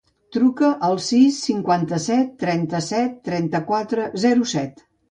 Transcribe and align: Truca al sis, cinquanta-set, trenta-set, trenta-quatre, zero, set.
Truca 0.35 0.69
al 0.87 0.97
sis, 1.09 1.37
cinquanta-set, 1.49 2.35
trenta-set, 2.47 3.17
trenta-quatre, 3.31 4.11
zero, 4.27 4.53
set. 4.57 4.89